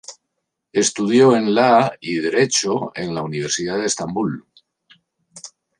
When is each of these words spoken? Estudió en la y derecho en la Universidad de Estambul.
Estudió 0.73 1.35
en 1.35 1.53
la 1.53 1.95
y 2.01 2.15
derecho 2.15 2.91
en 2.95 3.13
la 3.13 3.21
Universidad 3.21 3.77
de 3.77 3.85
Estambul. 3.85 4.47